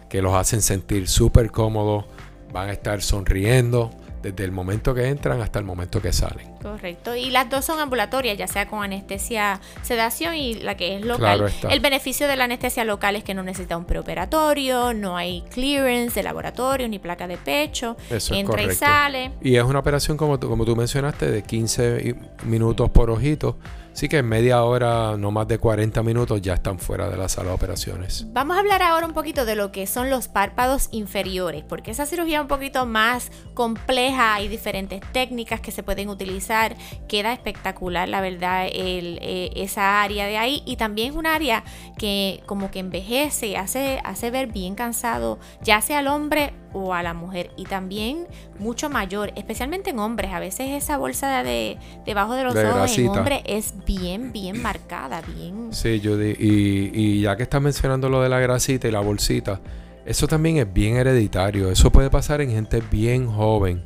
que 0.09 0.21
los 0.21 0.33
hacen 0.33 0.61
sentir 0.61 1.09
súper 1.09 1.51
cómodos, 1.51 2.05
van 2.51 2.69
a 2.69 2.73
estar 2.73 3.01
sonriendo 3.01 3.91
desde 4.21 4.44
el 4.44 4.51
momento 4.51 4.94
que 4.94 5.07
entran 5.07 5.41
hasta 5.41 5.59
el 5.59 5.65
momento 5.65 6.01
que 6.01 6.11
salen. 6.11 6.47
Correcto. 6.61 7.15
Y 7.15 7.29
las 7.29 7.49
dos 7.49 7.65
son 7.65 7.79
ambulatorias, 7.79 8.38
ya 8.38 8.47
sea 8.47 8.67
con 8.67 8.83
anestesia 8.83 9.61
sedación 9.83 10.35
y 10.35 10.55
la 10.55 10.75
que 10.75 10.97
es 10.97 11.05
local. 11.05 11.51
El 11.69 11.79
beneficio 11.79 12.27
de 12.27 12.35
la 12.35 12.45
anestesia 12.45 12.83
local 12.83 13.15
es 13.15 13.23
que 13.23 13.33
no 13.33 13.44
necesita 13.44 13.77
un 13.77 13.85
preoperatorio, 13.85 14.94
no 14.94 15.15
hay 15.15 15.44
clearance 15.51 16.15
de 16.15 16.23
laboratorio 16.23 16.88
ni 16.88 16.99
placa 16.99 17.27
de 17.27 17.38
pecho, 17.38 17.95
entra 18.31 18.63
y 18.63 18.71
sale. 18.71 19.31
Y 19.41 19.55
es 19.55 19.63
una 19.63 19.79
operación 19.79 20.17
como, 20.17 20.39
como 20.39 20.65
tú 20.65 20.75
mencionaste 20.75 21.29
de 21.29 21.44
15 21.44 22.15
minutos 22.44 22.89
por 22.89 23.09
ojito 23.09 23.57
Así 23.97 24.09
que 24.09 24.19
en 24.19 24.29
media 24.29 24.63
hora, 24.63 25.17
no 25.17 25.31
más 25.31 25.47
de 25.47 25.57
40 25.57 26.03
minutos, 26.03 26.39
ya 26.39 26.53
están 26.53 26.77
fuera 26.77 27.09
de 27.09 27.17
la 27.17 27.27
sala 27.27 27.49
de 27.49 27.55
operaciones. 27.55 28.27
Vamos 28.31 28.55
a 28.55 28.59
hablar 28.59 28.83
ahora 28.83 29.07
un 29.07 29.13
poquito 29.13 29.44
de 29.44 29.55
lo 29.55 29.71
que 29.71 29.88
son 29.88 30.11
los 30.11 30.27
párpados 30.27 30.88
inferiores, 30.91 31.63
porque 31.63 31.89
esa 31.89 32.05
cirugía 32.05 32.38
es 32.38 32.41
un 32.44 32.47
poquito 32.47 32.85
más 32.85 33.31
compleja, 33.55 34.35
hay 34.35 34.49
diferentes 34.49 35.01
técnicas 35.13 35.61
que 35.61 35.71
se 35.71 35.81
pueden 35.81 36.09
utilizar, 36.09 36.75
queda 37.07 37.33
espectacular, 37.33 38.07
la 38.07 38.21
verdad, 38.21 38.68
eh, 38.71 39.49
esa 39.56 40.04
área 40.04 40.27
de 40.27 40.37
ahí, 40.37 40.61
y 40.68 40.75
también 40.75 41.13
es 41.13 41.16
un 41.16 41.25
área 41.25 41.63
que 41.97 42.44
como 42.45 42.69
que 42.69 42.77
envejece, 42.77 43.57
hace, 43.57 43.99
hace 44.04 44.30
ver 44.30 44.45
bien 44.45 44.75
cansado, 44.75 45.39
ya 45.63 45.81
sea 45.81 45.97
al 45.97 46.07
hombre 46.07 46.54
o 46.74 46.94
a 46.94 47.04
la 47.04 47.14
mujer 47.14 47.52
y 47.57 47.66
también 47.66 48.28
mucho 48.59 48.90
mayor, 48.90 49.31
especialmente 49.36 49.90
en 49.92 50.00
hombres. 50.00 50.31
A 50.31 50.40
veces 50.40 50.71
esa 50.71 50.97
bolsa 50.97 51.44
de 51.44 51.78
debajo 52.06 52.36
de 52.36 52.44
los 52.44 52.56
ojos 52.56 52.97
en 52.97 53.07
hombre 53.09 53.44
es 53.45 53.74
bien, 53.86 54.31
bien 54.31 54.62
marcada, 54.62 55.21
bien. 55.21 55.69
Sí, 55.71 56.02
Judy, 56.04 56.36
y, 56.40 56.92
y 56.94 57.21
ya 57.21 57.36
que 57.36 57.44
estás 57.44 57.62
mencionando 57.62 58.09
lo 58.09 58.21
de 58.21 58.30
la 58.30 58.40
grasita 58.40 58.88
y 58.88 58.92
la 58.92 59.00
bolsita, 59.00 59.59
eso 60.07 60.26
también 60.26 60.57
es 60.57 60.71
bien 60.71 60.95
hereditario. 60.95 61.69
Eso 61.69 61.92
puede 61.92 62.09
pasar 62.09 62.42
en 62.42 62.50
gente 62.52 62.81
bien 62.90 63.28
joven. 63.28 63.83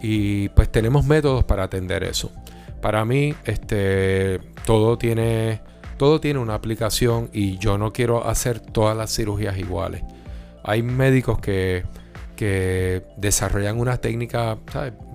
Y 0.00 0.48
pues 0.50 0.72
tenemos 0.72 1.04
métodos 1.04 1.44
para 1.44 1.64
atender 1.64 2.02
eso. 2.04 2.32
Para 2.80 3.04
mí, 3.04 3.34
este, 3.44 4.40
todo 4.64 4.96
tiene, 4.98 5.60
todo 5.98 6.20
tiene 6.20 6.40
una 6.40 6.54
aplicación 6.54 7.28
y 7.32 7.58
yo 7.58 7.78
no 7.78 7.92
quiero 7.92 8.26
hacer 8.26 8.60
todas 8.60 8.96
las 8.96 9.14
cirugías 9.14 9.58
iguales. 9.58 10.02
Hay 10.64 10.82
médicos 10.82 11.38
que 11.38 11.84
que 12.36 13.04
desarrollan 13.16 13.78
una 13.78 13.98
técnica 13.98 14.58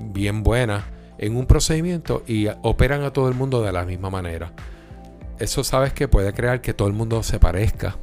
bien 0.03 0.43
buena 0.43 0.85
en 1.17 1.35
un 1.35 1.45
procedimiento 1.45 2.23
y 2.27 2.47
operan 2.61 3.03
a 3.03 3.11
todo 3.11 3.29
el 3.29 3.35
mundo 3.35 3.61
de 3.61 3.71
la 3.71 3.85
misma 3.85 4.09
manera. 4.09 4.51
Eso 5.39 5.63
sabes 5.63 5.93
que 5.93 6.07
puede 6.07 6.33
crear 6.33 6.61
que 6.61 6.73
todo 6.73 6.87
el 6.87 6.93
mundo 6.95 7.21
se 7.21 7.39
parezca. 7.39 7.97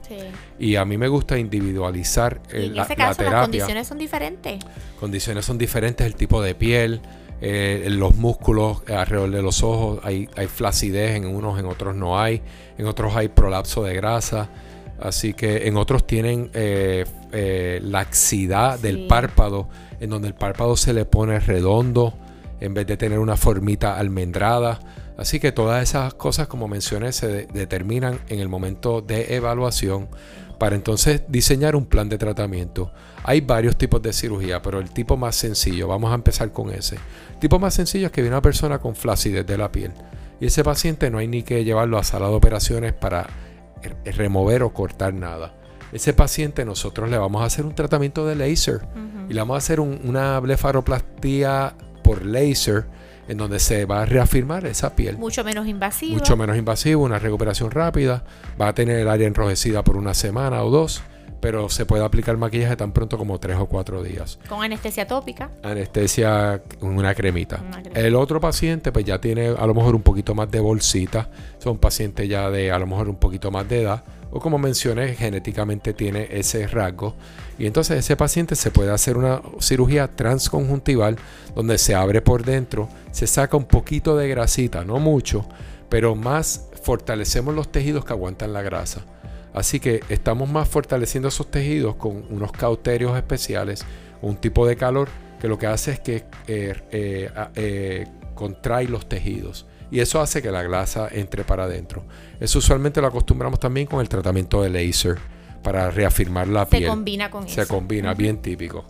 Y 0.58 0.76
a 0.76 0.84
mí 0.84 0.98
me 0.98 1.08
gusta 1.08 1.36
individualizar 1.36 2.40
el, 2.50 2.76
en 2.76 2.82
ese 2.82 2.94
caso, 2.94 3.22
Las 3.22 3.42
condiciones 3.42 3.88
son 3.88 3.98
diferentes. 3.98 4.64
Condiciones 5.00 5.44
son 5.44 5.58
diferentes, 5.58 6.06
el 6.06 6.14
tipo 6.14 6.40
de 6.40 6.54
piel, 6.54 7.00
eh, 7.40 7.86
los 7.90 8.14
músculos 8.14 8.82
alrededor 8.88 9.30
de 9.30 9.42
los 9.42 9.62
ojos, 9.64 9.98
hay, 10.04 10.28
hay 10.36 10.46
flacidez 10.46 11.16
en 11.16 11.26
unos, 11.26 11.58
en 11.58 11.66
otros 11.66 11.96
no 11.96 12.20
hay, 12.20 12.40
en 12.78 12.86
otros 12.86 13.16
hay 13.16 13.28
prolapso 13.28 13.82
de 13.82 13.94
grasa. 13.94 14.48
Así 15.00 15.34
que 15.34 15.66
en 15.66 15.76
otros 15.76 16.06
tienen 16.06 16.50
eh, 16.54 17.04
eh, 17.32 17.80
laxidad 17.82 18.78
del 18.78 19.06
párpado, 19.06 19.68
en 20.00 20.10
donde 20.10 20.28
el 20.28 20.34
párpado 20.34 20.76
se 20.76 20.92
le 20.92 21.04
pone 21.04 21.40
redondo 21.40 22.14
en 22.60 22.74
vez 22.74 22.86
de 22.86 22.96
tener 22.96 23.18
una 23.18 23.36
formita 23.36 23.98
almendrada. 23.98 24.80
Así 25.16 25.40
que 25.40 25.52
todas 25.52 25.82
esas 25.82 26.14
cosas, 26.14 26.48
como 26.48 26.68
mencioné, 26.68 27.12
se 27.12 27.46
determinan 27.46 28.20
en 28.28 28.40
el 28.40 28.48
momento 28.48 29.00
de 29.00 29.34
evaluación 29.36 30.08
para 30.58 30.76
entonces 30.76 31.22
diseñar 31.28 31.76
un 31.76 31.86
plan 31.86 32.08
de 32.08 32.18
tratamiento. 32.18 32.92
Hay 33.24 33.40
varios 33.40 33.76
tipos 33.76 34.00
de 34.02 34.12
cirugía, 34.12 34.62
pero 34.62 34.78
el 34.78 34.90
tipo 34.90 35.16
más 35.16 35.36
sencillo, 35.36 35.88
vamos 35.88 36.12
a 36.12 36.14
empezar 36.14 36.52
con 36.52 36.70
ese. 36.70 36.96
El 37.32 37.38
tipo 37.40 37.58
más 37.58 37.74
sencillo 37.74 38.06
es 38.06 38.12
que 38.12 38.22
viene 38.22 38.36
una 38.36 38.42
persona 38.42 38.78
con 38.78 38.94
flacidez 38.94 39.46
de 39.46 39.58
la 39.58 39.70
piel. 39.70 39.92
Y 40.40 40.46
ese 40.46 40.64
paciente 40.64 41.10
no 41.10 41.18
hay 41.18 41.28
ni 41.28 41.42
que 41.42 41.64
llevarlo 41.64 41.98
a 41.98 42.04
sala 42.04 42.28
de 42.28 42.34
operaciones 42.34 42.92
para 42.92 43.26
remover 44.04 44.62
o 44.62 44.72
cortar 44.72 45.14
nada. 45.14 45.54
Ese 45.92 46.12
paciente 46.12 46.64
nosotros 46.64 47.08
le 47.08 47.18
vamos 47.18 47.42
a 47.42 47.44
hacer 47.44 47.64
un 47.64 47.74
tratamiento 47.74 48.26
de 48.26 48.34
láser 48.34 48.80
y 49.28 49.32
le 49.32 49.40
vamos 49.40 49.54
a 49.54 49.58
hacer 49.58 49.80
una 49.80 50.40
blefaroplastia 50.40 51.74
por 52.02 52.24
láser 52.24 52.86
en 53.28 53.38
donde 53.38 53.58
se 53.58 53.86
va 53.86 54.02
a 54.02 54.04
reafirmar 54.04 54.66
esa 54.66 54.94
piel. 54.94 55.16
Mucho 55.16 55.44
menos 55.44 55.66
invasivo. 55.66 56.14
Mucho 56.14 56.36
menos 56.36 56.56
invasivo, 56.56 57.02
una 57.02 57.18
recuperación 57.18 57.70
rápida. 57.70 58.24
Va 58.60 58.68
a 58.68 58.74
tener 58.74 58.98
el 58.98 59.08
área 59.08 59.26
enrojecida 59.26 59.82
por 59.82 59.96
una 59.96 60.14
semana 60.14 60.62
o 60.62 60.70
dos, 60.70 61.02
pero 61.44 61.68
se 61.68 61.84
puede 61.84 62.02
aplicar 62.02 62.38
maquillaje 62.38 62.74
tan 62.74 62.92
pronto 62.92 63.18
como 63.18 63.38
tres 63.38 63.58
o 63.58 63.66
cuatro 63.66 64.02
días. 64.02 64.38
Con 64.48 64.64
anestesia 64.64 65.06
tópica. 65.06 65.50
Anestesia, 65.62 66.62
una 66.80 67.14
cremita. 67.14 67.56
una 67.56 67.82
cremita. 67.82 68.00
El 68.00 68.14
otro 68.14 68.40
paciente, 68.40 68.90
pues 68.92 69.04
ya 69.04 69.20
tiene 69.20 69.48
a 69.48 69.66
lo 69.66 69.74
mejor 69.74 69.94
un 69.94 70.00
poquito 70.00 70.34
más 70.34 70.50
de 70.50 70.60
bolsita. 70.60 71.28
Son 71.58 71.76
pacientes 71.76 72.26
ya 72.30 72.48
de 72.48 72.72
a 72.72 72.78
lo 72.78 72.86
mejor 72.86 73.10
un 73.10 73.16
poquito 73.16 73.50
más 73.50 73.68
de 73.68 73.82
edad 73.82 74.02
o 74.30 74.40
como 74.40 74.56
mencioné, 74.56 75.14
genéticamente 75.16 75.92
tiene 75.92 76.28
ese 76.30 76.66
rasgo. 76.66 77.14
Y 77.58 77.66
entonces 77.66 77.98
ese 77.98 78.16
paciente 78.16 78.56
se 78.56 78.70
puede 78.70 78.90
hacer 78.90 79.18
una 79.18 79.42
cirugía 79.60 80.08
transconjuntival 80.08 81.18
donde 81.54 81.76
se 81.76 81.94
abre 81.94 82.22
por 82.22 82.42
dentro, 82.42 82.88
se 83.10 83.26
saca 83.26 83.58
un 83.58 83.66
poquito 83.66 84.16
de 84.16 84.28
grasita, 84.28 84.82
no 84.82 84.98
mucho, 84.98 85.44
pero 85.90 86.14
más 86.14 86.70
fortalecemos 86.82 87.54
los 87.54 87.70
tejidos 87.70 88.06
que 88.06 88.14
aguantan 88.14 88.54
la 88.54 88.62
grasa. 88.62 89.04
Así 89.54 89.78
que 89.78 90.02
estamos 90.08 90.50
más 90.50 90.68
fortaleciendo 90.68 91.28
esos 91.28 91.50
tejidos 91.50 91.94
con 91.96 92.24
unos 92.28 92.52
cauterios 92.52 93.16
especiales, 93.16 93.86
un 94.20 94.36
tipo 94.36 94.66
de 94.66 94.76
calor 94.76 95.08
que 95.40 95.48
lo 95.48 95.58
que 95.58 95.66
hace 95.66 95.92
es 95.92 96.00
que 96.00 96.24
eh, 96.48 96.74
eh, 96.90 97.30
eh, 97.54 98.06
contrae 98.34 98.88
los 98.88 99.08
tejidos 99.08 99.66
y 99.90 100.00
eso 100.00 100.20
hace 100.20 100.42
que 100.42 100.50
la 100.50 100.62
grasa 100.62 101.08
entre 101.10 101.44
para 101.44 101.64
adentro. 101.64 102.04
Eso 102.40 102.58
usualmente 102.58 103.00
lo 103.00 103.06
acostumbramos 103.06 103.60
también 103.60 103.86
con 103.86 104.00
el 104.00 104.08
tratamiento 104.08 104.60
de 104.62 104.70
láser 104.70 105.18
para 105.62 105.90
reafirmar 105.90 106.48
la 106.48 106.66
piel. 106.66 106.82
Se 106.82 106.88
combina 106.88 107.30
con 107.30 107.44
eso. 107.46 107.54
Se 107.54 107.68
combina, 107.68 108.12
bien 108.14 108.42
típico. 108.42 108.86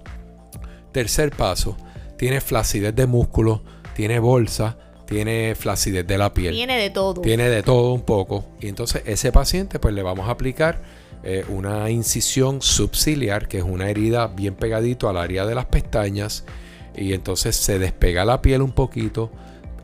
Tercer 0.93 1.31
paso, 1.31 1.77
tiene 2.17 2.41
flacidez 2.41 2.95
de 2.95 3.07
músculo, 3.07 3.63
tiene 3.95 4.19
bolsa, 4.19 4.79
tiene 5.07 5.55
flacidez 5.55 6.07
de 6.07 6.19
la 6.19 6.33
piel. 6.33 6.55
Tiene 6.55 6.79
de 6.79 6.91
todo. 6.91 7.21
Tiene 7.21 7.49
de 7.49 7.63
todo 7.63 7.93
un 7.93 8.03
poco. 8.03 8.45
Y 8.61 8.69
entonces 8.69 9.03
ese 9.07 9.33
paciente 9.33 9.79
pues 9.79 9.95
le 9.95 10.03
vamos 10.03 10.29
a 10.29 10.33
aplicar 10.33 10.83
eh, 11.23 11.45
una 11.49 11.89
incisión 11.91 12.61
subciliar, 12.61 13.49
que 13.49 13.59
es 13.59 13.65
una 13.65 13.89
herida 13.89 14.27
bien 14.27 14.55
pegadito 14.55 15.09
al 15.09 15.17
área 15.17 15.47
de 15.47 15.55
las 15.55 15.67
pestañas. 15.67 16.45
Y 16.97 17.13
entonces 17.13 17.57
se 17.57 17.79
despega 17.79 18.25
la 18.25 18.41
piel 18.41 18.63
un 18.63 18.73
poquito, 18.73 19.31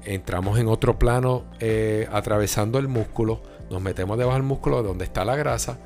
entramos 0.04 0.58
en 0.58 0.68
otro 0.68 0.98
plano 0.98 1.44
eh, 1.58 2.08
atravesando 2.12 2.78
el 2.78 2.88
músculo, 2.88 3.42
nos 3.70 3.82
metemos 3.82 4.16
debajo 4.16 4.36
del 4.36 4.46
músculo 4.46 4.82
donde 4.82 5.04
está 5.04 5.24
la 5.24 5.34
grasa, 5.34 5.78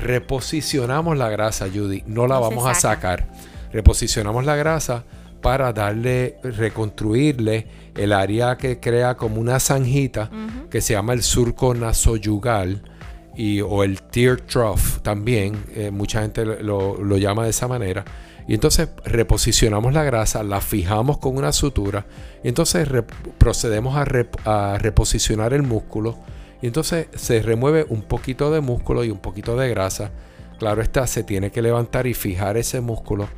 reposicionamos 0.00 1.16
la 1.16 1.28
grasa, 1.28 1.66
Judy, 1.72 2.02
no 2.06 2.26
la 2.26 2.40
vamos 2.40 2.66
a 2.66 2.74
sacar, 2.74 3.28
reposicionamos 3.72 4.44
la 4.44 4.56
grasa 4.56 5.04
para 5.44 5.74
darle, 5.74 6.38
reconstruirle 6.42 7.66
el 7.94 8.14
área 8.14 8.56
que 8.56 8.80
crea 8.80 9.14
como 9.14 9.38
una 9.42 9.60
zanjita 9.60 10.30
que 10.70 10.80
se 10.80 10.94
llama 10.94 11.12
el 11.12 11.22
surco 11.22 11.74
nasoyugal 11.74 12.82
y, 13.36 13.60
o 13.60 13.84
el 13.84 14.00
tear 14.04 14.40
trough 14.40 15.02
también, 15.02 15.62
eh, 15.74 15.90
mucha 15.90 16.22
gente 16.22 16.46
lo, 16.46 16.96
lo 16.96 17.18
llama 17.18 17.44
de 17.44 17.50
esa 17.50 17.68
manera 17.68 18.06
y 18.48 18.54
entonces 18.54 18.88
reposicionamos 19.04 19.92
la 19.92 20.02
grasa, 20.02 20.42
la 20.42 20.62
fijamos 20.62 21.18
con 21.18 21.36
una 21.36 21.52
sutura 21.52 22.06
y 22.42 22.48
entonces 22.48 22.88
procedemos 23.36 23.96
a, 23.98 24.78
reposicionar 24.78 25.52
el 25.52 25.62
músculo 25.62 26.16
y 26.62 26.68
entonces 26.68 27.08
se 27.14 27.42
remueve 27.42 27.84
un 27.90 28.00
poquito 28.00 28.50
de 28.50 28.62
músculo 28.62 29.04
y 29.04 29.10
un 29.10 29.18
poquito 29.18 29.58
de 29.58 29.68
grasa. 29.68 30.10
Claro 30.58 30.80
está, 30.80 31.06
se 31.06 31.22
tiene 31.22 31.50
que 31.50 31.60
levantar 31.60 32.06
y 32.06 32.14
fijar 32.14 32.56
ese 32.56 32.80
músculo 32.80 33.28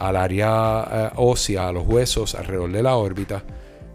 al 0.00 0.16
área 0.16 0.88
eh, 0.90 1.10
ósea, 1.16 1.68
a 1.68 1.72
los 1.72 1.86
huesos 1.86 2.34
alrededor 2.34 2.72
de 2.72 2.82
la 2.82 2.96
órbita. 2.96 3.44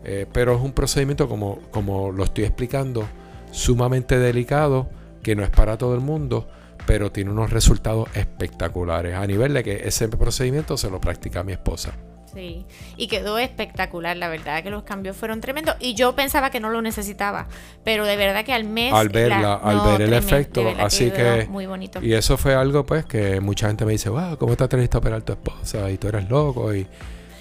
Eh, 0.04 0.26
pero 0.32 0.56
es 0.56 0.62
un 0.62 0.72
procedimiento 0.72 1.28
como, 1.28 1.60
como 1.72 2.12
lo 2.12 2.24
estoy 2.24 2.46
explicando, 2.46 3.08
sumamente 3.52 4.20
delicado, 4.20 4.88
que 5.22 5.36
no 5.36 5.44
es 5.44 5.50
para 5.50 5.78
todo 5.78 5.96
el 5.96 6.02
mundo 6.02 6.48
pero 6.86 7.12
tiene 7.12 7.32
unos 7.32 7.50
resultados 7.50 8.10
espectaculares 8.16 9.16
a 9.16 9.26
nivel 9.26 9.54
de 9.54 9.64
que 9.64 9.88
ese 9.88 10.08
procedimiento 10.08 10.78
se 10.78 10.90
lo 10.90 11.02
practica 11.02 11.44
mi 11.44 11.54
esposa. 11.54 11.94
Sí, 12.36 12.65
y 12.98 13.08
quedó 13.08 13.38
espectacular, 13.38 14.18
la 14.18 14.27
verdad 14.27 14.62
que 14.62 14.70
los 14.70 14.84
cambios 14.84 15.15
fueron 15.15 15.39
tremendos 15.39 15.75
y 15.80 15.94
yo 15.94 16.15
pensaba 16.15 16.50
que 16.50 16.60
no 16.60 16.70
lo 16.70 16.82
necesitaba, 16.82 17.48
pero 17.86 18.06
de 18.06 18.18
verdad 18.18 18.44
que 18.44 18.51
al 18.51 18.65
mes... 18.65 18.94
Al 18.94 19.08
verla, 19.08 19.54
al 19.54 19.80
ver 19.80 20.01
el 20.01 20.13
efecto, 20.13 20.68
así 20.77 21.12
que... 21.12 21.48
Muy 21.50 21.65
bonito. 21.65 22.01
Y 22.04 22.13
eso 22.13 22.36
fue 22.36 22.54
algo 22.54 22.86
pues 22.86 23.06
que 23.06 23.39
mucha 23.39 23.68
gente 23.68 23.86
me 23.86 23.94
dice, 23.94 24.10
wow, 24.10 24.38
¿cómo 24.38 24.51
está 24.51 24.68
triste 24.68 24.98
operar 24.98 25.22
tu 25.22 25.32
esposa? 25.32 25.89
Y 25.89 25.98
tú 25.98 26.10
eres 26.10 26.30
loco. 26.30 26.75
y 26.75 26.86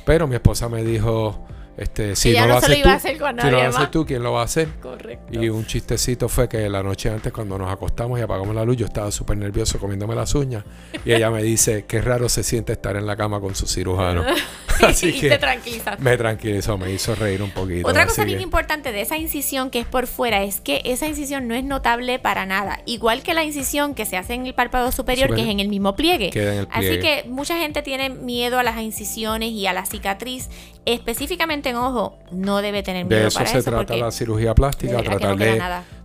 Pero 0.04 0.28
mi 0.28 0.36
esposa 0.36 0.68
me 0.68 0.84
dijo, 0.84 1.44
este, 1.76 2.14
si 2.14 2.32
no, 2.32 2.46
lo 2.46 2.56
haces 2.58 2.82
tú, 2.82 2.88
si 3.00 3.18
no 3.18 3.50
lo 3.50 3.60
haces 3.62 3.90
tú, 3.90 4.06
¿quién 4.06 4.22
lo 4.22 4.32
va 4.32 4.42
a 4.42 4.44
hacer? 4.44 4.68
Correcto. 4.80 5.40
Y 5.40 5.48
un 5.48 5.66
chistecito 5.66 6.28
fue 6.28 6.48
que 6.48 6.68
la 6.68 6.84
noche 6.84 7.10
antes, 7.10 7.32
cuando 7.32 7.58
nos 7.58 7.68
acostamos 7.68 8.20
y 8.20 8.22
apagamos 8.22 8.54
la 8.54 8.64
luz, 8.64 8.76
yo 8.76 8.86
estaba 8.86 9.10
súper 9.10 9.38
nervioso 9.38 9.80
comiéndome 9.80 10.14
las 10.14 10.36
uñas. 10.36 10.64
Y 11.04 11.12
ella 11.12 11.30
me 11.30 11.42
dice, 11.42 11.84
qué 11.86 12.00
raro 12.00 12.28
se 12.28 12.44
siente 12.44 12.72
estar 12.72 12.96
en 12.96 13.06
la 13.06 13.16
cama 13.16 13.40
con 13.40 13.56
su 13.56 13.66
cirujano. 13.66 14.24
Así 14.86 15.08
y 15.08 15.20
que 15.20 15.28
te 15.28 15.38
tranquilizaste. 15.38 16.02
Me 16.02 16.16
tranquilizó, 16.16 16.78
me 16.78 16.92
hizo 16.92 17.14
reír 17.14 17.42
un 17.42 17.50
poquito. 17.50 17.88
Otra 17.88 18.06
cosa 18.06 18.24
bien 18.24 18.40
importante 18.40 18.92
de 18.92 19.00
esa 19.00 19.16
incisión 19.16 19.70
que 19.70 19.80
es 19.80 19.86
por 19.86 20.06
fuera 20.06 20.42
es 20.42 20.60
que 20.60 20.82
esa 20.84 21.06
incisión 21.06 21.48
no 21.48 21.54
es 21.54 21.64
notable 21.64 22.18
para 22.18 22.46
nada. 22.46 22.80
Igual 22.86 23.22
que 23.22 23.34
la 23.34 23.44
incisión 23.44 23.94
que 23.94 24.06
se 24.06 24.16
hace 24.16 24.34
en 24.34 24.46
el 24.46 24.54
párpado 24.54 24.92
superior, 24.92 25.34
que 25.34 25.42
es 25.42 25.48
en 25.48 25.60
el 25.60 25.68
mismo 25.68 25.96
pliegue. 25.96 26.30
Así 26.70 26.98
que 27.00 27.24
mucha 27.28 27.58
gente 27.58 27.82
tiene 27.82 28.10
miedo 28.10 28.58
a 28.58 28.62
las 28.62 28.80
incisiones 28.80 29.50
y 29.50 29.66
a 29.66 29.72
la 29.72 29.86
cicatriz. 29.86 30.48
Específicamente 30.86 31.70
en 31.70 31.76
ojo, 31.76 32.18
no 32.30 32.60
debe 32.60 32.82
tener 32.82 33.06
miedo. 33.06 33.22
De 33.22 33.28
eso 33.28 33.46
se 33.46 33.62
trata 33.62 33.96
la 33.96 34.10
cirugía 34.10 34.54
plástica, 34.54 35.02
tratar 35.02 35.36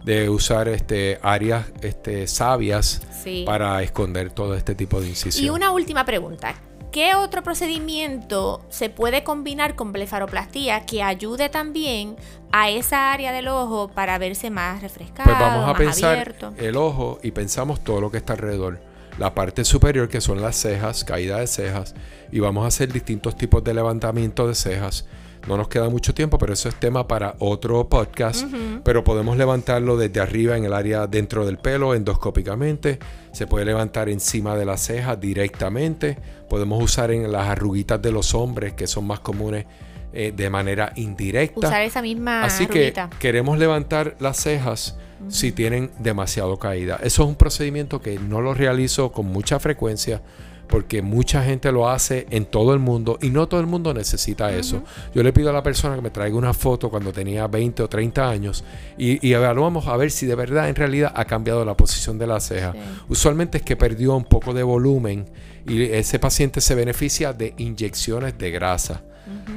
de, 0.04 0.30
usar 0.30 0.70
este, 0.70 1.20
áreas 1.22 1.66
este, 1.82 2.28
sabias 2.28 3.02
para 3.46 3.84
esconder 3.84 4.32
todo 4.32 4.56
este 4.56 4.76
tipo 4.76 5.02
de 5.02 5.10
incisión. 5.10 5.46
Y 5.46 5.50
una 5.50 5.72
última 5.72 6.06
pregunta. 6.06 6.56
¿Qué 6.92 7.14
otro 7.14 7.44
procedimiento 7.44 8.66
se 8.70 8.90
puede 8.90 9.24
combinar 9.24 9.76
con 9.76 9.92
blefaroplastía 9.92 10.88
que 10.88 11.04
ayude 11.04 11.48
también 11.50 12.16
a 12.52 12.72
esa 12.72 13.14
área 13.14 13.32
del 13.32 13.48
ojo 13.48 13.90
para 13.90 14.18
verse 14.18 14.50
más 14.50 14.82
refrescado? 14.82 15.30
Pues 15.30 15.40
vamos 15.40 15.70
a 15.70 15.76
pensar 15.76 16.36
el 16.58 16.78
ojo 16.78 17.20
y 17.22 17.30
pensamos 17.30 17.84
todo 17.84 18.02
lo 18.02 18.10
que 18.10 18.18
está 18.18 18.34
alrededor. 18.34 18.80
La 19.20 19.36
parte 19.36 19.66
superior 19.66 20.10
que 20.10 20.20
son 20.20 20.42
las 20.42 20.56
cejas, 20.56 21.04
caída 21.04 21.38
de 21.40 21.46
cejas, 21.46 21.94
y 22.32 22.40
vamos 22.40 22.64
a 22.64 22.70
hacer 22.70 22.92
distintos 22.92 23.36
tipos 23.36 23.64
de 23.64 23.76
levantamiento 23.76 24.48
de 24.48 24.56
cejas 24.56 25.06
no 25.50 25.58
nos 25.58 25.68
queda 25.68 25.90
mucho 25.90 26.14
tiempo, 26.14 26.38
pero 26.38 26.54
eso 26.54 26.70
es 26.70 26.76
tema 26.76 27.08
para 27.08 27.34
otro 27.40 27.90
podcast. 27.90 28.46
Pero 28.84 29.04
podemos 29.04 29.36
levantarlo 29.36 29.98
desde 29.98 30.22
arriba 30.22 30.56
en 30.56 30.64
el 30.64 30.74
área 30.74 31.08
dentro 31.08 31.44
del 31.44 31.58
pelo, 31.58 31.96
endoscópicamente. 31.96 33.00
Se 33.32 33.48
puede 33.48 33.66
levantar 33.66 34.10
encima 34.10 34.56
de 34.56 34.66
la 34.66 34.78
ceja 34.78 35.16
directamente. 35.16 36.20
Podemos 36.48 36.84
usar 36.84 37.10
en 37.10 37.32
las 37.32 37.48
arruguitas 37.48 38.00
de 38.00 38.12
los 38.12 38.36
hombres, 38.36 38.74
que 38.74 38.86
son 38.86 39.08
más 39.08 39.22
comunes, 39.22 39.66
eh, 40.14 40.32
de 40.36 40.50
manera 40.52 40.94
indirecta. 40.96 41.68
Usar 41.68 41.82
esa 41.82 42.04
misma 42.04 42.44
Así 42.44 42.68
que 42.68 42.94
queremos 43.20 43.58
levantar 43.58 44.16
las 44.20 44.38
cejas 44.38 44.98
si 45.30 45.52
tienen 45.52 45.90
demasiado 45.98 46.58
caída. 46.58 47.00
Eso 47.02 47.24
es 47.24 47.30
un 47.30 47.36
procedimiento 47.36 48.04
que 48.04 48.20
no 48.20 48.40
lo 48.40 48.54
realizo 48.54 49.12
con 49.12 49.26
mucha 49.26 49.60
frecuencia 49.60 50.22
porque 50.70 51.02
mucha 51.02 51.44
gente 51.44 51.72
lo 51.72 51.90
hace 51.90 52.28
en 52.30 52.46
todo 52.46 52.74
el 52.74 52.80
mundo 52.80 53.18
y 53.22 53.32
no 53.32 53.48
todo 53.48 53.60
el 53.60 53.66
mundo 53.66 53.94
necesita 53.94 54.54
eso. 54.54 54.84
Yo 55.14 55.24
le 55.24 55.34
pido 55.34 55.50
a 55.50 55.54
la 55.54 55.64
persona 55.64 55.96
que 55.96 56.02
me 56.02 56.12
traiga 56.12 56.38
una 56.38 56.54
foto 56.54 56.90
cuando 56.90 57.12
tenía 57.12 57.48
20 57.48 57.84
o 57.84 57.90
30 57.90 58.30
años 58.30 58.64
y, 58.98 59.34
evaluamos 59.34 59.88
a 59.88 59.98
ver 59.98 60.12
si 60.12 60.26
de 60.26 60.36
verdad 60.36 60.70
en 60.70 60.76
realidad 60.76 61.12
ha 61.16 61.26
cambiado 61.26 61.66
la 61.66 61.76
posición 61.76 62.18
de 62.18 62.28
la 62.28 62.40
ceja. 62.40 62.74
Usualmente 63.08 63.58
es 63.58 63.64
que 63.64 63.76
perdió 63.76 64.16
un 64.16 64.26
poco 64.26 64.54
de 64.54 64.64
volumen 64.64 65.26
y 65.68 65.84
ese 65.84 66.20
paciente 66.20 66.62
se 66.62 66.76
beneficia 66.76 67.34
de 67.34 67.54
inyecciones 67.58 68.38
de 68.38 68.52
grasa 68.52 69.04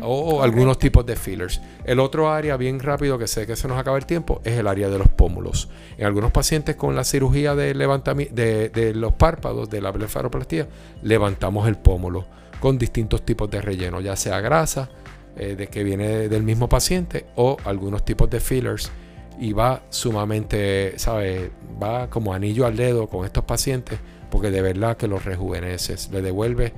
o, 0.01 0.43
algunos 0.43 0.79
tipos 0.79 1.05
de 1.07 1.17
fillers. 1.17 1.61
El 1.85 2.01
otro 2.01 2.31
área, 2.31 2.57
bien 2.57 2.81
rápido, 2.81 3.19
que 3.19 3.27
sé 3.27 3.47
que 3.47 3.57
se 3.57 3.69
nos 3.69 3.79
acaba 3.79 3.99
el 3.99 4.07
tiempo, 4.07 4.41
es 4.45 4.59
el 4.59 4.67
área 4.67 4.89
de 4.89 4.99
los 4.99 5.09
pómulos. 5.09 5.69
En 5.99 6.07
algunos 6.07 6.33
pacientes 6.33 6.77
con 6.77 6.97
la 6.97 7.05
cirugía 7.05 7.55
de, 7.55 7.75
levantamiento 7.75 8.35
de, 8.35 8.93
los 8.95 9.13
párpados, 9.13 9.71
de 9.71 9.81
la 9.81 9.91
blefaroplastia, 9.91 10.69
levantamos 11.03 11.69
el 11.69 11.77
pómulo 11.77 12.27
con 12.61 12.79
distintos 12.79 13.23
tipos 13.23 13.51
de 13.51 13.61
relleno, 13.61 14.01
ya 14.01 14.17
sea 14.17 14.41
grasa, 14.41 14.89
eh, 15.37 15.57
de 15.57 15.67
que 15.67 15.83
viene 15.83 16.29
del 16.29 16.43
mismo 16.43 16.69
paciente, 16.69 17.27
o 17.37 17.57
algunos 17.65 18.05
tipos 18.05 18.31
de 18.31 18.41
fillers. 18.41 18.91
Y 19.41 19.55
va 19.55 19.83
sumamente, 19.89 20.99
¿sabes? 20.99 21.51
Va 21.83 22.09
como 22.11 22.35
anillo 22.35 22.67
al 22.67 22.77
dedo 22.77 23.09
con 23.09 23.25
estos 23.25 23.45
pacientes 23.45 23.99
porque 24.33 24.51
de 24.51 24.63
verdad 24.63 24.97
que 24.97 25.07
los 25.07 25.27
rejuveneces, 25.27 26.09
le 26.11 26.23
devuelve 26.23 26.73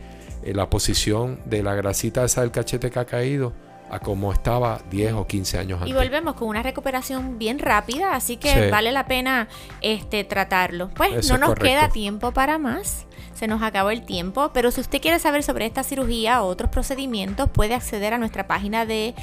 la 0.52 0.68
posición 0.68 1.40
de 1.44 1.62
la 1.62 1.74
grasita 1.74 2.24
esa 2.24 2.42
del 2.42 2.50
cachete 2.50 2.90
que 2.90 2.98
ha 2.98 3.04
caído 3.04 3.52
a 3.90 3.98
como 3.98 4.32
estaba 4.32 4.80
10 4.90 5.12
o 5.14 5.26
15 5.26 5.58
años 5.58 5.80
antes. 5.80 5.90
Y 5.90 5.96
volvemos 5.96 6.34
con 6.34 6.48
una 6.48 6.62
recuperación 6.62 7.38
bien 7.38 7.58
rápida, 7.58 8.14
así 8.14 8.36
que 8.36 8.70
vale 8.70 8.92
la 8.92 9.06
pena 9.06 9.48
este 9.82 10.24
tratarlo. 10.24 10.90
Pues 10.96 11.28
no 11.30 11.38
nos 11.38 11.54
queda 11.54 11.88
tiempo 11.90 12.32
para 12.32 12.58
más. 12.58 13.06
Se 13.34 13.46
nos 13.46 13.62
acabó 13.62 13.90
el 13.90 14.04
tiempo, 14.04 14.50
pero 14.54 14.70
si 14.70 14.80
usted 14.80 15.00
quiere 15.00 15.18
saber 15.18 15.42
sobre 15.42 15.66
esta 15.66 15.82
cirugía 15.82 16.42
o 16.42 16.46
otros 16.46 16.70
procedimientos, 16.70 17.48
puede 17.50 17.74
acceder 17.74 18.14
a 18.14 18.18
nuestra 18.18 18.46
página 18.46 18.86
de, 18.86 19.14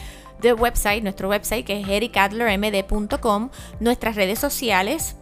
de 0.42 0.54
website, 0.54 1.02
nuestro 1.02 1.30
website 1.30 1.66
que 1.66 1.80
es 1.80 1.88
ericadlermd.com, 1.88 3.50
nuestras 3.80 4.16
redes 4.16 4.38
sociales, 4.38 5.16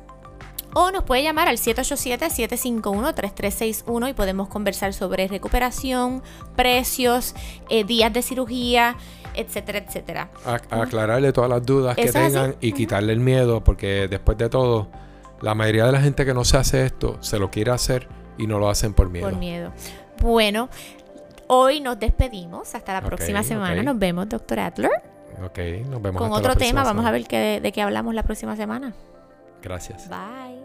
o 0.74 0.92
nos 0.92 1.04
puede 1.04 1.24
llamar 1.24 1.48
al 1.48 1.58
787-751-3361 1.58 4.10
y 4.10 4.14
podemos 4.14 4.48
conversar 4.48 4.94
sobre 4.94 5.28
recuperación, 5.28 6.22
precios, 6.56 7.34
eh, 7.70 7.84
días 7.84 8.14
de 8.14 8.22
cirugía, 8.22 8.96
etcétera, 9.34 9.80
etcétera. 9.80 10.30
aclararle 10.70 11.34
todas 11.34 11.50
las 11.50 11.66
dudas 11.66 11.96
que 11.96 12.12
tengan 12.12 12.56
y 12.62 12.74
quitarle 12.74 13.14
el 13.14 13.20
miedo, 13.20 13.64
porque 13.64 14.08
después 14.08 14.38
de 14.38 14.50
todo, 14.50 14.90
la 15.42 15.56
mayoría 15.56 15.86
de 15.86 15.92
la 15.92 16.02
gente 16.02 16.24
que 16.26 16.34
no 16.34 16.44
se 16.44 16.58
hace 16.58 16.86
esto 16.86 17.18
se 17.22 17.40
lo 17.40 17.50
quiere 17.50 17.72
hacer 17.72 18.08
y 18.38 18.46
no 18.48 18.60
lo 18.60 18.70
hacen 18.70 18.94
por 18.94 19.10
miedo. 19.10 19.30
Por 19.30 19.38
miedo. 19.38 19.72
Bueno, 20.22 20.70
hoy 21.48 21.80
nos 21.82 22.00
despedimos. 22.00 22.76
Hasta 22.76 22.94
la 22.94 23.02
próxima 23.02 23.44
semana. 23.44 23.84
Nos 23.84 23.98
vemos, 23.98 24.30
doctor 24.30 24.60
Adler. 24.60 24.92
Ok, 25.44 25.60
nos 25.90 26.02
vemos. 26.02 26.22
Con 26.22 26.32
otro 26.32 26.56
tema. 26.56 26.84
Vamos 26.84 27.06
a 27.06 27.12
ver 27.12 27.28
de 27.28 27.72
qué 27.74 27.82
hablamos 27.82 28.14
la 28.14 28.24
próxima 28.24 28.56
semana. 28.56 28.94
Gracias. 29.62 30.10
Bye. 30.10 30.59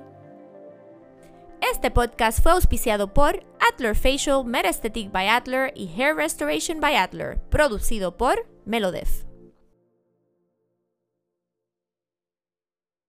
Este 1.72 1.90
podcast 1.90 2.42
fue 2.42 2.52
auspiciado 2.52 3.14
por 3.14 3.42
Adler 3.72 3.96
Facial, 3.96 4.44
Metaesthetic 4.44 5.10
by 5.10 5.28
Adler 5.28 5.72
y 5.74 5.88
Hair 5.96 6.16
Restoration 6.16 6.78
by 6.78 6.94
Adler, 6.94 7.40
producido 7.48 8.18
por 8.18 8.46
Melodef. 8.66 9.24